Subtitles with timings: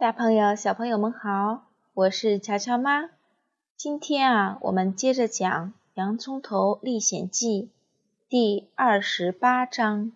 [0.00, 3.10] 大朋友、小朋友们好，我是乔乔妈。
[3.76, 7.72] 今天啊，我们接着讲《洋葱头历险记》
[8.28, 10.12] 第二十八章。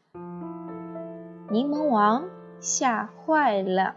[1.51, 2.27] 柠檬王
[2.61, 3.97] 吓坏了。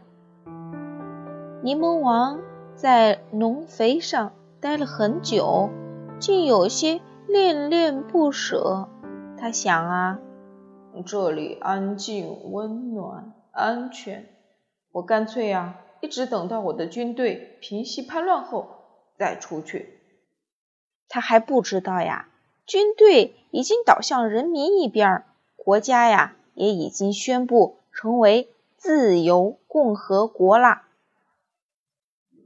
[1.62, 2.40] 柠檬王
[2.74, 5.70] 在农肥上待了很久，
[6.18, 8.90] 竟有些恋恋不舍。
[9.38, 10.20] 他想啊，
[11.06, 14.26] 这里安静、温暖、安全。
[14.96, 18.78] 我干脆呀，一直等到我的军队平息叛乱后
[19.18, 20.00] 再出去。
[21.10, 22.30] 他还不知道呀，
[22.66, 25.26] 军队已经倒向人民一边，
[25.58, 30.88] 国家呀也已经宣布成为自由共和国啦。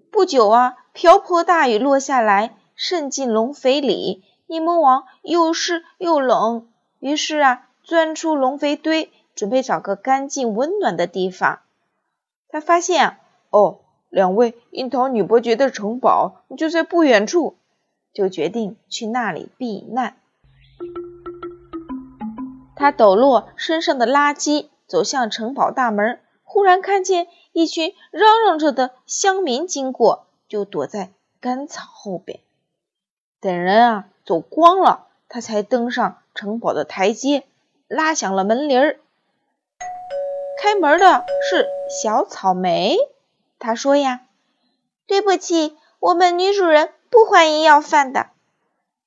[0.09, 4.23] 不久啊，瓢泼大雨落下来，渗进龙肥里。
[4.47, 11.59] 柠檬王又湿又冷，于是啊，钻出龙肥堆，准备找个干净温暖的地方。
[12.49, 13.17] 他发现，
[13.51, 17.55] 哦，两位樱桃女伯爵的城堡就在不远处，
[18.11, 20.17] 就决定去那里避难。
[22.75, 32.39] 他抖落身上的垃圾，走向城堡大门，忽然看见一群嚷嚷着的乡民经过，就躲在干草后边。
[33.39, 37.43] 等人啊走光了，他才登上城堡的台阶，
[37.87, 38.99] 拉响了门铃儿。
[40.61, 42.97] 开门的是小草莓，
[43.57, 44.21] 他说呀
[45.07, 48.29] ：“对不起，我们女主人不欢迎要饭的。”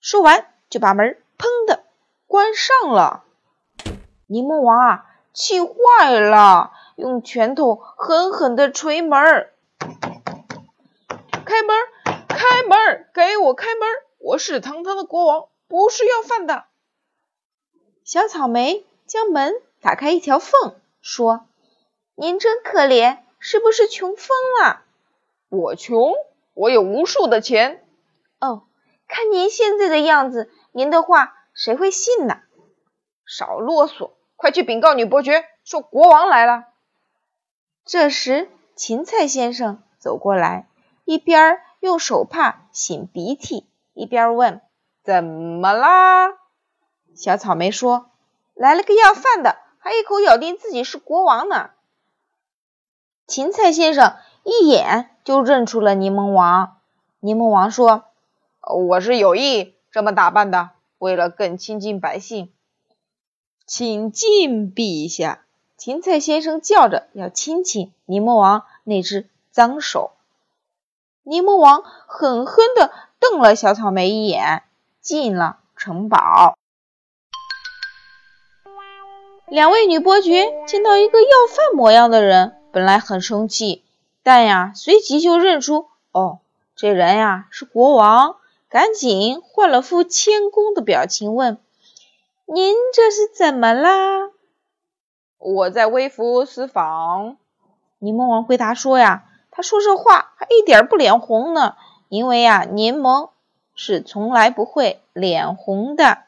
[0.02, 1.84] 说完就把门砰的
[2.26, 3.22] 关上了。
[4.26, 9.48] 柠檬王啊，气坏了，用拳头狠狠地捶门
[11.46, 11.76] ：“开门，
[12.26, 13.88] 开门，给我开门！
[14.18, 16.64] 我是堂堂的国王，不是要饭的。”
[18.02, 20.74] 小草莓将门打开一条缝。
[21.00, 21.46] 说
[22.14, 24.82] ：“您真可怜，是不是穷疯了
[25.48, 26.12] ？”“我穷，
[26.54, 27.84] 我有无数的钱。
[28.40, 28.64] ”“哦，
[29.08, 32.40] 看您现在的样子，您的话谁会信呢
[33.26, 36.64] ？”“少啰嗦，快去禀告女伯爵，说国王来了。”
[37.84, 40.68] 这时，芹菜先生走过来，
[41.04, 44.60] 一边用手帕擤鼻涕，一边问
[45.02, 46.28] ：“怎么啦？”
[47.16, 48.10] 小草莓说
[48.54, 51.70] ：“来了个要饭的。”还一口咬定自己是国王呢。
[53.26, 56.76] 芹菜先生一眼就认出了柠檬王。
[57.20, 58.04] 柠檬王说
[58.88, 62.52] ：“我是有意这么打扮的，为了更亲近百姓。”
[63.64, 65.44] 请进，陛下！
[65.78, 70.12] 芹菜先生叫着要亲亲柠檬王那只脏手。
[71.22, 74.64] 柠檬王狠狠地瞪了小草莓一眼，
[75.00, 76.56] 进了城堡。
[79.46, 83.84] 两位女伯爵见到一个要饭模样的人，本来很生气，
[84.22, 86.38] 但呀，随即就认出，哦，
[86.74, 88.36] 这人呀是国王，
[88.70, 91.58] 赶紧换了副谦恭的表情，问
[92.46, 94.30] ：“您这是怎么啦
[95.36, 97.36] ？”“我在微服私访。”
[98.00, 101.76] 柠檬王回答说：“呀，他说这话还一点不脸红呢，
[102.08, 103.28] 因为呀，柠檬
[103.74, 106.22] 是从来不会脸红的。”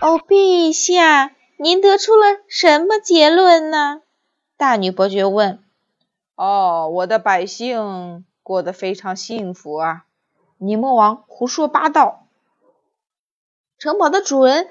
[0.00, 4.00] 哦，陛下，您得出了什么结论呢？
[4.62, 5.60] 大女伯爵问。
[6.36, 10.04] 哦，我的百姓过得非常幸福啊！
[10.56, 12.26] 柠檬王胡说八道。
[13.76, 14.68] 城堡的主人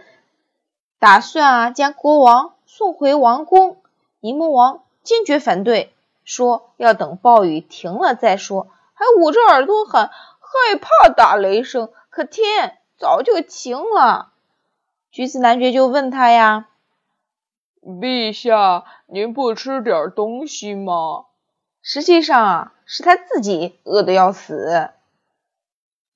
[0.97, 3.81] 打算啊，将国王送回王宫。
[4.21, 11.89] 柠檬王坚决反对，说要等暴雨停了再说，还捂着耳朵喊，害怕打雷声。
[12.09, 14.31] 可天早就晴了。
[15.11, 16.69] 橘子男爵就问他呀
[17.81, 21.25] ：“陛下，您不吃点东西吗？”
[21.83, 24.91] 实际上啊，是他自己饿得要死。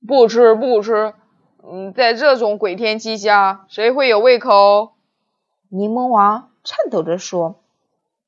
[0.08, 1.16] 不吃不吃，
[1.64, 4.94] 嗯，在这种鬼天气下，谁会有胃口？
[5.70, 7.64] 柠檬王颤抖着说。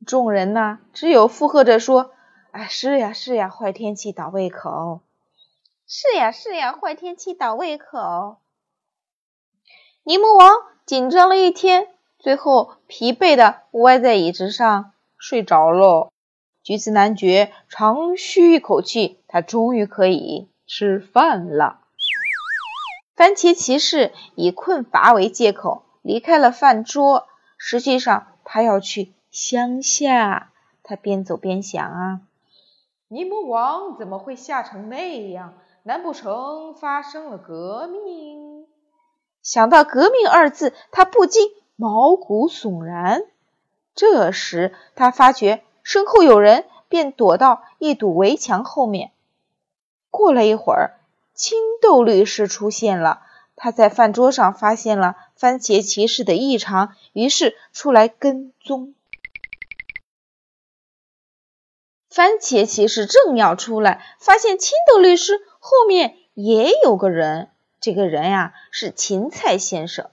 [0.06, 2.12] 众人呢，只有附和着说
[2.52, 5.02] ：“哎，是呀是呀，坏天气倒胃口。
[5.86, 8.38] 是呀是呀，坏天气倒胃口。”
[10.04, 10.56] 柠檬王
[10.86, 11.88] 紧张了一天，
[12.20, 16.12] 最后疲惫的歪在椅子上睡着了。
[16.64, 21.80] 橘子男爵长吁一口气，他终于可以吃饭了。
[23.16, 27.28] 番茄骑士以困乏为借口离开了饭桌，
[27.58, 30.52] 实际上他要去乡下。
[30.84, 32.22] 他边走边想啊，
[33.10, 35.54] 尼魔王怎么会吓成那样？
[35.84, 38.66] 难不成发生了革命？
[39.42, 43.22] 想到“革命”二字，他不禁毛骨悚然。
[43.96, 49.12] 这时，他发觉身后有人，便躲到一堵围墙后面。
[50.10, 51.00] 过了一会儿，
[51.34, 53.22] 青豆律师出现了。
[53.56, 58.94] 他在饭桌上发现了番茄骑士的异常，于是出来跟踪。
[62.10, 67.50] 番茄骑士正要出来，发现青豆律师后面也有个人。
[67.80, 70.10] 这个人呀，是芹菜先生。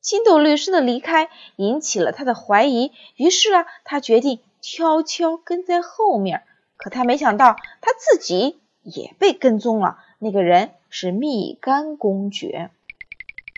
[0.00, 6.42] 青豆律师的离开引起了他的怀疑，于是啊，他决定悄悄跟在后面。
[6.76, 9.98] 可他没想到，他自己也被跟踪了。
[10.18, 12.70] 那个人是蜜柑公爵。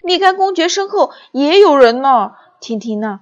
[0.03, 2.33] 蜜柑公爵身后也有人呢。
[2.61, 3.21] 听听那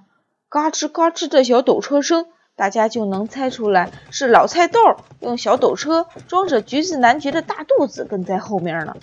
[0.49, 2.25] 嘎吱嘎吱的小斗车声，
[2.55, 4.79] 大家就能猜出来是老菜豆
[5.19, 8.97] 用小斗车装着橘子男爵的大肚子跟在后面呢。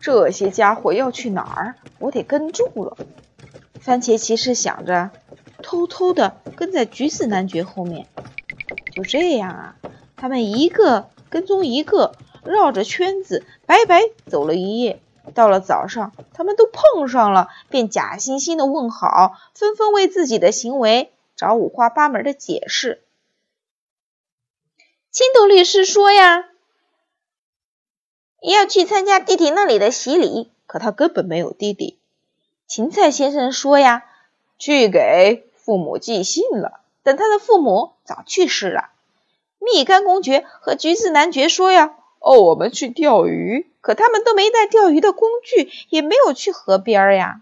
[0.00, 1.74] 这些家伙要去哪儿？
[1.98, 2.96] 我得跟住了。
[3.80, 5.10] 番茄骑士想着，
[5.62, 8.06] 偷偷的跟在橘子男爵后面。
[8.94, 9.76] 就这样啊，
[10.16, 12.14] 他们一个跟踪一个，
[12.44, 15.00] 绕着圈子白白走了一夜。
[15.34, 23.02] 到了早上，他们都碰上了，便假惺惺的问好，纷纷为自己的行为找五花八门的解释。
[25.10, 26.44] 青豆律师说呀。
[28.40, 31.98] 要去参加弟弟那里的洗礼，可他根本没有弟弟。
[32.68, 34.04] 芹菜先生说呀，
[34.58, 38.90] 去给父母寄信了，等他的父母早去世了。
[39.58, 47.40] 蜜柑公爵和橘子男爵说呀，哦，我们去钓鱼，可他们都没带钓鱼的工具，也没有去河边呀。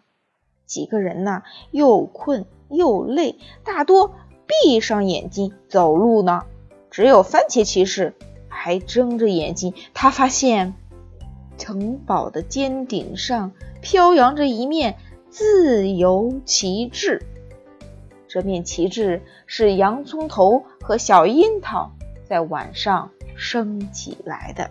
[0.64, 4.14] 几个人呐，又困又累，大多
[4.46, 6.46] 闭上眼睛走路呢。
[6.90, 8.14] 只有番茄骑士
[8.48, 10.72] 还睁着眼睛，他发现。
[11.56, 14.96] 城堡的尖顶上飘扬着一面
[15.30, 17.22] 自由旗帜，
[18.28, 21.92] 这面旗帜是洋葱头和小樱桃
[22.24, 24.70] 在晚上升起来的。